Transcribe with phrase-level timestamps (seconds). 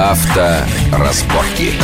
[0.00, 1.78] Авторазборки.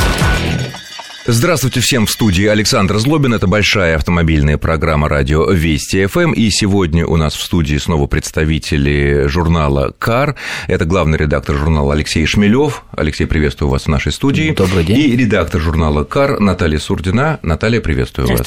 [1.29, 3.35] Здравствуйте всем в студии Александр Злобин.
[3.35, 6.31] Это большая автомобильная программа радио Вести ФМ.
[6.31, 10.37] И сегодня у нас в студии снова представители журнала «Кар».
[10.69, 12.85] Это главный редактор журнала Алексей Шмелев.
[12.93, 14.53] Алексей, приветствую вас в нашей студии.
[14.53, 14.99] Добрый день.
[15.01, 17.41] И редактор журнала «Кар» Наталья Сурдина.
[17.43, 18.47] Наталья, приветствую вас.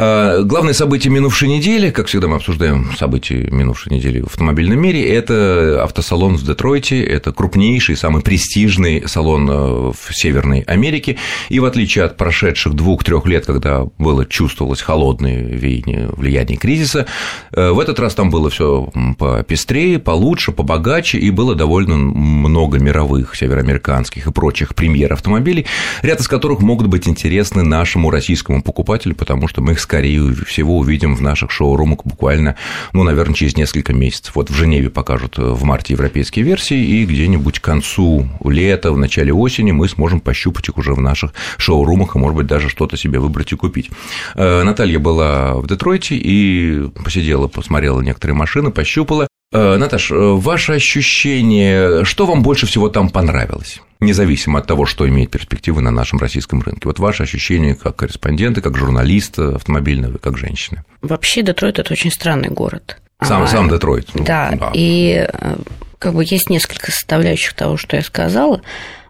[0.00, 5.04] А, главное событие минувшей недели, как всегда мы обсуждаем события минувшей недели в автомобильном мире,
[5.12, 11.16] это автосалон в Детройте, это крупнейший, самый престижный салон э, в Северной Америке,
[11.48, 17.06] и в отличие от прошедших двух-трех лет, когда было чувствовалось холодное веяние, влияние кризиса,
[17.52, 23.34] э, в этот раз там было все попестрее, получше, побогаче, и было довольно много мировых,
[23.34, 25.66] североамериканских и прочих премьер автомобилей,
[26.02, 30.78] ряд из которых могут быть интересны нашему российскому покупателю, потому что мы их скорее всего
[30.78, 32.56] увидим в наших шоурумах буквально,
[32.92, 34.36] ну, наверное, через несколько месяцев.
[34.36, 38.98] Вот в Женеве покажут э, в марте европейские версии, и где-нибудь к концу лета, в
[38.98, 42.96] начале осени мы сможем пощупать их уже в наших шоурумах и, может быть, даже что-то
[42.96, 43.90] себе выбрать и купить.
[44.34, 49.28] Э, Наталья была в Детройте и посидела, посмотрела некоторые машины, пощупала.
[49.52, 53.80] Э, Наташ, ваше ощущение, что вам больше всего там понравилось?
[54.00, 56.82] независимо от того, что имеет перспективы на нашем российском рынке.
[56.84, 60.84] Вот ваше ощущение как корреспондента, как журналиста автомобильного, как женщины.
[61.02, 62.98] Вообще Детройт– это очень странный город.
[63.22, 64.08] Сам, а, сам Детройт.
[64.14, 65.56] Ну, да, да, и э,
[65.98, 68.62] как бы есть несколько составляющих того, что я сказала.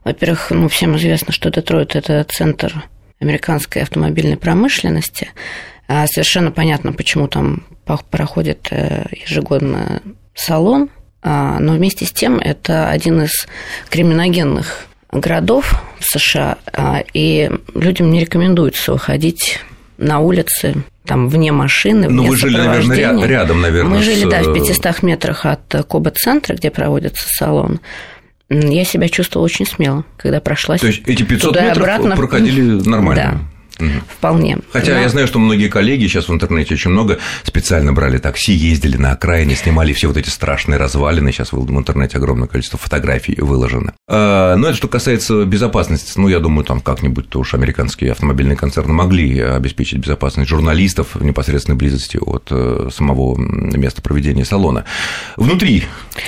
[0.08, 2.84] Во-первых, ну, всем известно, что Детройт– это центр
[3.20, 5.32] американской автомобильной промышленности.
[5.86, 7.64] А совершенно понятно, почему там
[8.10, 10.00] проходит э, ежегодно
[10.34, 10.88] салон
[11.22, 13.46] а, но вместе с тем это один из
[13.90, 19.60] криминогенных городов в США, а, и людям не рекомендуется выходить
[19.98, 23.98] на улицы там вне машины, Ну, вы жили, наверное, рядом, наверное.
[23.98, 24.30] Мы жили, с...
[24.30, 27.80] да, в 500 метрах от Коба-центра, где проводится салон.
[28.50, 30.80] Я себя чувствовала очень смело, когда прошлась.
[30.80, 32.16] То есть эти 500 метров обратно.
[32.16, 33.40] проходили нормально?
[33.78, 33.88] Угу.
[34.18, 34.58] Вполне.
[34.72, 35.00] Хотя Но...
[35.00, 39.12] я знаю, что многие коллеги сейчас в интернете очень много специально брали такси, ездили на
[39.12, 41.32] окраине, снимали все вот эти страшные развалины.
[41.32, 43.94] Сейчас в интернете огромное количество фотографий выложено.
[44.08, 46.12] А, но это что касается безопасности.
[46.16, 51.24] Ну, я думаю, там как-нибудь то уж американские автомобильные концерны могли обеспечить безопасность журналистов в
[51.24, 54.84] непосредственной близости от э, самого места проведения салона.
[55.36, 55.84] Внутри,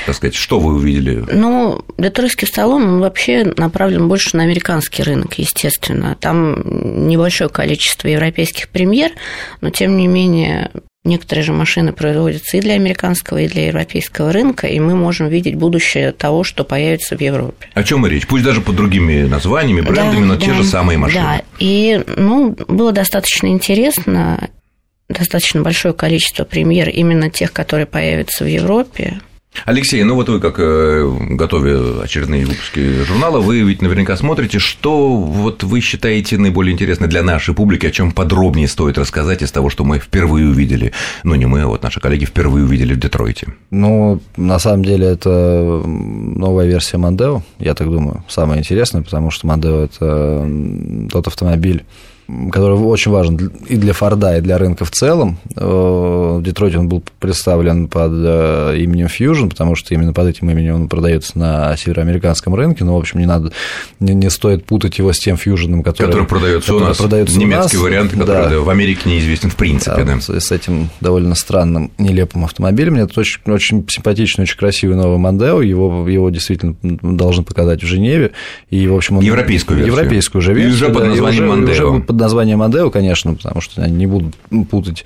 [0.06, 1.24] так сказать, что вы увидели?
[1.32, 6.16] Ну, детройтский салон, он вообще направлен больше на американский рынок, естественно.
[6.20, 9.12] Там небольшой большое количество европейских премьер,
[9.60, 10.70] но тем не менее
[11.02, 15.54] Некоторые же машины производятся и для американского, и для европейского рынка, и мы можем видеть
[15.54, 17.68] будущее того, что появится в Европе.
[17.72, 18.26] О чем речь?
[18.26, 21.24] Пусть даже под другими названиями, брендами, да, но да, те же самые машины.
[21.24, 24.50] Да, и ну, было достаточно интересно,
[25.08, 29.22] достаточно большое количество премьер именно тех, которые появятся в Европе.
[29.66, 35.16] Алексей, ну вот вы как э, готовя очередные выпуски журнала, вы ведь наверняка смотрите, что
[35.16, 39.68] вот вы считаете наиболее интересно для нашей публики, о чем подробнее стоит рассказать из того,
[39.68, 40.92] что мы впервые увидели,
[41.24, 43.48] ну не мы, а вот наши коллеги впервые увидели в Детройте.
[43.70, 49.46] Ну, на самом деле это новая версия Мандео, я так думаю, самое интересное, потому что
[49.46, 50.48] Мандео это
[51.10, 51.84] тот автомобиль,
[52.50, 55.38] который очень важен и для Форда, и для рынка в целом.
[55.56, 60.50] Э, в Детройте он был представлен под э, именем Fusion, потому что именно под этим
[60.50, 63.52] именем он продается на североамериканском рынке, но, в общем, не надо,
[63.98, 67.38] не, не стоит путать его с тем Fusion, который, который продается который у нас, продается
[67.38, 67.88] немецкий у нас.
[67.90, 68.60] вариант, который да.
[68.60, 70.04] в Америке неизвестен в принципе.
[70.04, 70.40] Да, да.
[70.40, 72.96] С этим довольно странным, нелепым автомобилем.
[72.96, 78.32] Это очень, очень симпатичный, очень красивый новый Мондео, его, его действительно должны показать в Женеве,
[78.70, 79.24] и, в общем, он...
[79.24, 79.96] Европейскую версию.
[79.96, 80.70] Европейскую уже версию.
[80.70, 82.00] И уже под названием да, Мондео.
[82.20, 84.34] Названием Модео, конечно, потому что они не будут
[84.70, 85.04] путать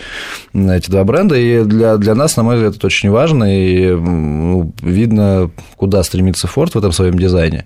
[0.53, 4.73] эти два бренда, и для, для нас, на мой взгляд, это очень важно, и ну,
[4.83, 7.65] видно, куда стремится Форд в этом своем дизайне.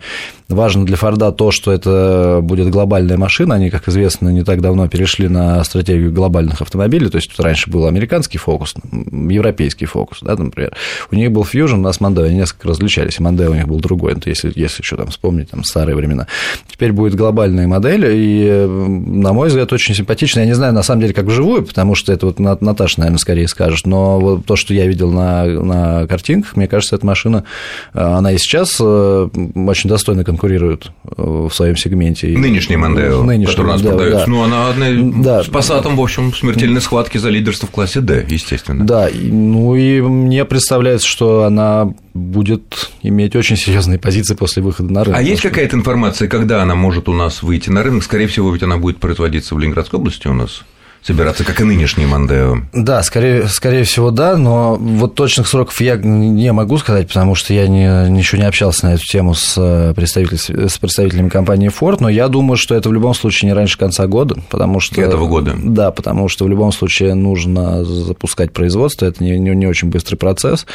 [0.49, 3.57] Важно для Форда то, что это будет глобальная машина.
[3.57, 7.11] Они, как известно, не так давно перешли на стратегию глобальных автомобилей.
[7.11, 10.75] То есть тут раньше был американский фокус, европейский фокус, да, например.
[11.11, 13.19] У них был Fusion, у нас Mondeo, они несколько различались.
[13.19, 16.27] Mondeo у них был другой, это если, если еще там вспомнить там, старые времена.
[16.67, 20.43] Теперь будет глобальная модель, и, на мой взгляд, очень симпатичная.
[20.43, 23.49] Я не знаю, на самом деле, как вживую, потому что это вот Наташа, наверное, скорее
[23.49, 27.45] скажет, но вот то, что я видел на, на картинках, мне кажется, эта машина,
[27.93, 32.29] она и сейчас э, очень достойно конкурирует э, в своем сегменте.
[32.29, 34.31] Нынешний Мондео, Нынешний который у нас Mondeo, продается, да.
[34.31, 34.87] ну, она одна
[35.23, 35.43] да.
[35.43, 38.85] с Passat, в общем, смертельной схватки за лидерство в классе D, естественно.
[38.85, 45.05] Да, ну и мне представляется, что она будет иметь очень серьезные позиции после выхода на
[45.05, 45.19] рынок.
[45.19, 48.03] А есть какая-то информация, когда она может у нас выйти на рынок?
[48.05, 50.65] Скорее всего, ведь она будет производиться в Ленинградской области у нас.
[51.03, 52.59] Собираться, как и нынешний Мандео.
[52.73, 57.55] Да, скорее, скорее всего, да, но вот точных сроков я не могу сказать, потому что
[57.55, 61.99] я не, ничего не общался на эту тему с, э, представитель, с представителями компании Ford,
[62.01, 65.01] но я думаю, что это в любом случае не раньше конца года, потому что...
[65.01, 65.55] Этого года.
[65.57, 70.17] Да, потому что в любом случае нужно запускать производство, это не, не, не очень быстрый
[70.17, 70.67] процесс.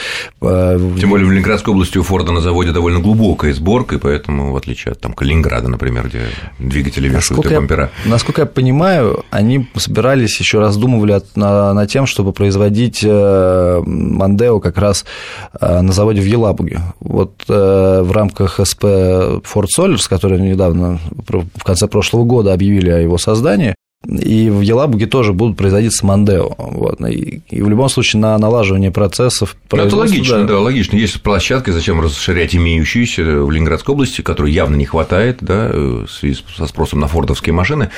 [0.41, 4.51] Э, Тем более в Ленинградской области у Форда на заводе довольно глубокая сборка, и поэтому,
[4.51, 6.27] в отличие от там, Калининграда, например, где
[6.59, 7.91] двигатели вешают и бампера.
[8.05, 9.67] Я, насколько я понимаю, они
[10.13, 15.05] собирались еще раздумывали на, на тем, чтобы производить э, Мандео как раз
[15.59, 16.81] э, на заводе в Елабуге.
[16.99, 22.99] Вот э, в рамках СП Ford Solers, который недавно, в конце прошлого года объявили о
[22.99, 26.53] его создании, и в Елабуге тоже будут производиться Мандео.
[26.57, 26.99] Вот.
[27.09, 29.55] И, и в любом случае на налаживание процессов...
[29.71, 30.43] Ну, это логично, да.
[30.43, 30.97] да, логично.
[30.97, 36.37] Есть площадка, зачем расширять имеющиеся в Ленинградской области, которой явно не хватает, да, в связи
[36.55, 37.91] со спросом на фордовские машины,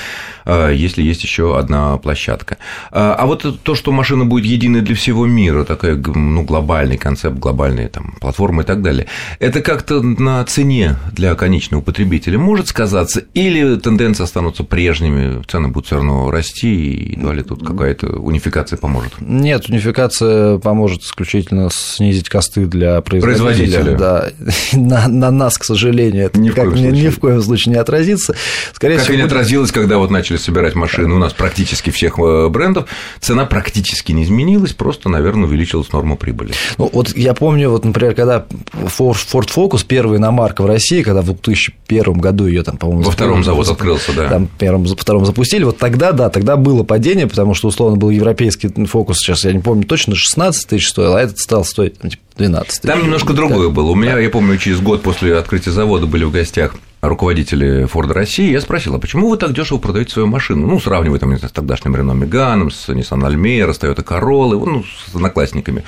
[0.46, 2.58] а, если есть еще одна площадка.
[2.92, 7.40] А, а вот то, что машина будет единой для всего мира, такой ну, глобальный концепт,
[7.40, 9.08] глобальные там, платформы и так далее,
[9.40, 15.88] это как-то на цене для конечного потребителя может сказаться, или тенденции останутся прежними, цены будут
[15.96, 19.14] все равно расти, и едва ли тут какая-то унификация поможет?
[19.20, 23.84] Нет, унификация поможет исключительно снизить косты для производителя.
[23.84, 23.98] производителя.
[23.98, 24.30] Да.
[24.74, 27.80] На, на нас, к сожалению, это ни в, коем ни, ни в коем случае не
[27.80, 28.36] отразится.
[28.74, 29.34] Скорее как всего, и не будет...
[29.34, 32.88] отразилось, когда вот начали собирать машины у нас практически всех э, брендов,
[33.20, 36.54] цена практически не изменилась, просто, наверное, увеличилась норма прибыли.
[36.78, 41.26] Ну, вот я помню, вот, например, когда Ford Focus, первая иномарка в России, когда в
[41.26, 44.30] 2001 году ее там, по-моему, во втором завод открылся, да.
[44.30, 48.70] Там первым, втором запустили, вот тогда, да, тогда было падение, потому что, условно, был европейский
[48.88, 52.24] фокус, сейчас я не помню точно, 16 тысяч стоил, а этот стал стоить ну, типа,
[52.38, 52.82] 12 тысяч.
[52.82, 53.92] Там немножко другое было.
[53.92, 56.74] У меня, я помню, через год после открытия завода были в гостях
[57.04, 60.66] руководители Форда России, я спросил, а почему вы так дешево продаете свою машину?
[60.66, 64.66] Ну, сравнивая там, не знаю, с тогдашним Рено Меганом, с Nissan Almera, с Toyota Corolla,
[64.66, 65.84] ну, с одноклассниками.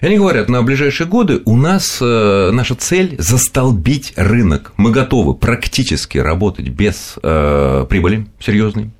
[0.00, 4.74] И они говорят, на ближайшие годы у нас э, наша цель– застолбить рынок.
[4.76, 8.90] Мы готовы практически работать без э, прибыли серьезной,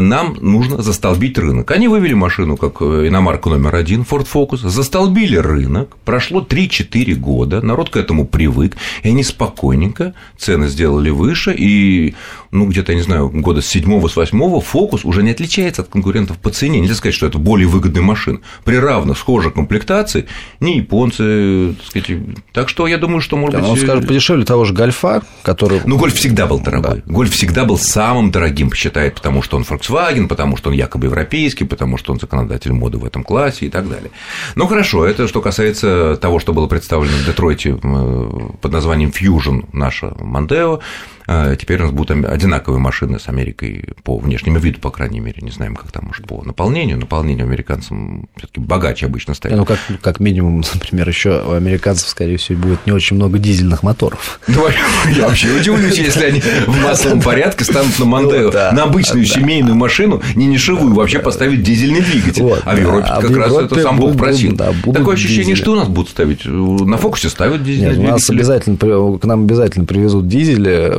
[0.00, 1.70] нам нужно застолбить рынок.
[1.70, 7.60] Они вывели машину как э, иномарку номер один, Ford Focus, застолбили рынок, прошло 3-4 года,
[7.60, 12.14] народ к этому привык, и они спокойненько цены сделали выше, и,
[12.50, 15.88] ну, где-то, я не знаю, года с 7 с 8 Focus уже не отличается от
[15.88, 16.80] конкурентов по цене.
[16.80, 18.40] Нельзя сказать, что это более выгодная машина.
[18.64, 20.26] При равных, схожей комплектации
[20.60, 22.20] не японцы, так сказать.
[22.52, 23.70] Так что я думаю, что, может да, быть...
[23.70, 25.80] Он скажет, подешевле того же Гольфа, который...
[25.84, 27.02] Ну, Гольф всегда был дорогой.
[27.04, 27.12] Да.
[27.12, 31.64] Гольф всегда был самым дорогим, считает, потому что он Volkswagen, потому что он якобы европейский,
[31.64, 34.10] потому что он законодатель моды в этом классе и так далее.
[34.54, 38.30] Ну хорошо, это что касается того, что было представлено в Детройте э,
[38.60, 40.80] под названием Fusion, наша Мондео.
[41.28, 45.38] А, теперь у нас будут одинаковые машины с Америкой по внешнему виду, по крайней мере,
[45.42, 46.98] не знаем, как там может по наполнению.
[46.98, 49.56] Наполнение американцам все таки богаче обычно стоит.
[49.56, 53.82] Ну, как, как минимум, например, еще у американцев, скорее всего, будет не очень много дизельных
[53.82, 54.40] моторов.
[54.46, 54.66] Ну,
[55.16, 59.74] я вообще удивлюсь, если они в массовом порядке станут на Мондео, ну на обычную семейную
[59.74, 62.44] машину, не нишевую, вообще поставить дизельный двигатель.
[62.64, 64.56] А в Европе а как раз это сам Бог просил.
[64.56, 66.44] Такое ощущение, что у нас будут ставить.
[66.44, 68.12] На фокусе ставят дизельный двигатель.
[68.12, 70.92] Нас обязательно, к нам обязательно привезут дизели,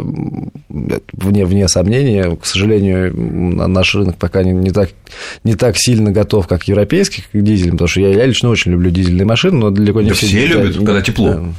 [1.14, 2.36] вне, вне сомнения.
[2.36, 3.14] К сожалению,
[3.68, 4.90] наш рынок пока не, не, так,
[5.44, 8.92] не так сильно готов, как европейский, к дизелям, потому что я, я лично очень люблю
[8.92, 10.28] дизельные машины, но далеко не да все.
[10.28, 11.54] Все любят, да, когда тепло.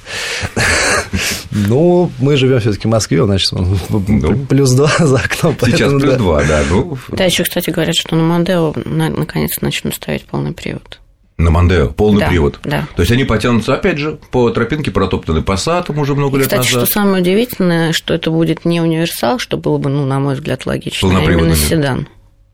[1.51, 5.57] Ну, мы живем все-таки в Москве, значит, ну, плюс два за окном.
[5.65, 6.63] Сейчас плюс два, да.
[6.71, 6.99] Ну.
[7.09, 11.01] Да, еще, кстати, говорят, что на Мондео наконец начнут ставить полный привод.
[11.39, 12.59] На Мандео, полный да, привод.
[12.65, 12.89] Да.
[12.97, 16.67] То есть они потянутся, опять же, по тропинке, протоптанной пассатом уже много и, лет кстати,
[16.73, 16.89] назад.
[16.89, 20.67] что самое удивительное, что это будет не универсал, что было бы, ну, на мой взгляд,
[20.67, 22.09] логично, а именно седан.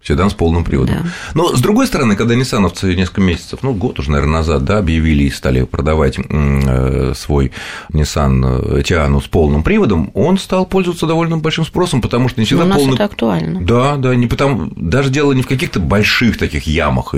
[0.07, 0.97] Седан с полным приводом.
[1.03, 1.11] Да.
[1.35, 5.25] Но, с другой стороны, когда ниссановцы несколько месяцев, ну, год уже, наверное, назад, да, объявили
[5.25, 7.53] и стали продавать э, свой
[7.91, 12.65] Nissan Тиану с полным приводом, он стал пользоваться довольно большим спросом, потому что не всегда
[12.65, 12.95] Но у нас полный...
[12.95, 13.63] это актуально.
[13.63, 14.71] Да, да, не потому...
[14.77, 17.15] даже дело не в каких-то больших таких ямах,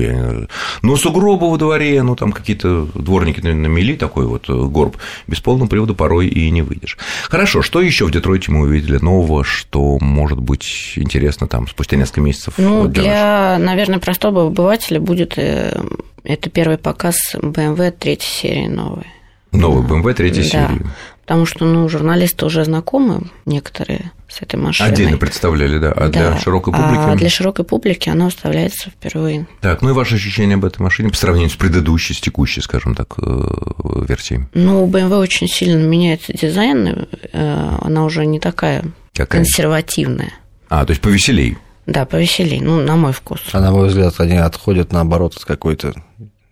[0.82, 5.94] но сугробы во дворе, ну, там какие-то дворники намели такой вот горб, без полного привода
[5.94, 6.98] порой и не выйдешь.
[7.28, 12.20] Хорошо, что еще в Детройте мы увидели нового, что может быть интересно там спустя несколько
[12.20, 12.54] месяцев?
[12.58, 15.78] Ну, ну, для, для наверное, простого обывателя будет э,
[16.24, 19.06] это первый показ BMW третьей серии новой.
[19.52, 20.68] Новый BMW третьей да.
[20.68, 20.86] серии.
[21.26, 24.90] Потому что, ну, журналисты уже знакомы некоторые с этой машиной.
[24.90, 25.90] Отдельно представляли, да.
[25.90, 26.30] А да.
[26.30, 27.00] для широкой публики?
[27.00, 29.48] А для широкой публики она выставляется впервые.
[29.60, 32.94] Так, ну и ваши ощущения об этой машине по сравнению с предыдущей, с текущей, скажем
[32.94, 34.44] так, э, версией?
[34.54, 39.40] Ну, у BMW очень сильно меняется дизайн, э, она уже не такая Какая?
[39.40, 40.32] консервативная.
[40.68, 41.58] А, то есть повеселей.
[41.86, 43.40] Да, повеселей, ну, на мой вкус.
[43.52, 45.94] А на мой взгляд, они отходят наоборот от какой-то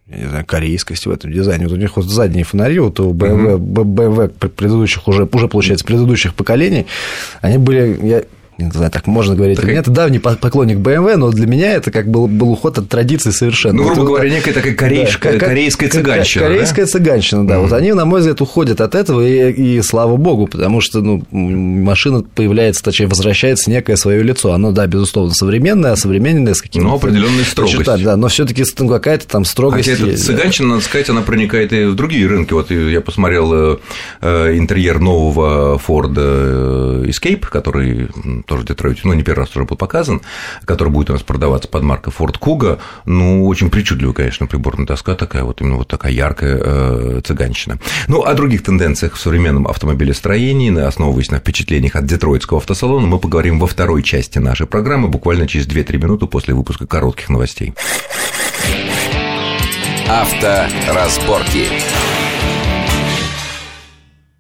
[0.07, 1.67] я не знаю, корейскости в этом дизайне.
[1.67, 6.35] Вот у них вот задние фонари, вот у BMW, BMW предыдущих уже, уже, получается, предыдущих
[6.35, 6.87] поколений,
[7.41, 8.25] они были, я
[8.59, 11.91] не знаю, так можно говорить так или нет, давний поклонник BMW, но для меня это
[11.91, 13.79] как был, был уход от традиции совершенно.
[13.79, 16.47] Ну, грубо вот, говоря, некая такая корейская, да, корейская цыганщина.
[16.47, 16.91] Корейская да?
[16.91, 17.55] цыганщина, да.
[17.55, 17.61] Mm-hmm.
[17.63, 21.25] Вот они, на мой взгляд, уходят от этого, и, и слава богу, потому что ну,
[21.31, 24.53] машина появляется, точнее, возвращается некое свое лицо.
[24.53, 26.89] Оно, да, безусловно, современное, а современное с какими-то...
[26.89, 27.85] Но определенной строгостью.
[27.85, 31.73] Да, но все таки ну, какая-то там строгость Хотя эта цыганщина, надо сказать, она проникает
[31.73, 32.53] и в другие рынки.
[32.53, 33.79] Вот я посмотрел э,
[34.21, 38.09] э, интерьер нового Ford э, Escape, который
[38.47, 40.21] тоже Детройте, ну, не первый раз уже был показан,
[40.65, 42.79] который будет у нас продаваться под маркой Ford Kuga.
[43.05, 47.79] Ну, очень причудливая, конечно, приборная доска такая, вот именно вот такая яркая э, цыганщина.
[48.09, 53.59] Ну, о других тенденциях в современном автомобилестроении, основываясь на впечатлениях от детройтского автосалона, мы поговорим
[53.59, 57.75] во второй части нашей программы, буквально через 2-3 минуты после выпуска коротких новостей.
[60.09, 61.69] Авторазборки.